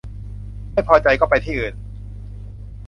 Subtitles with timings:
[0.73, 1.73] ไม่พอใจก็ไปที่อื่น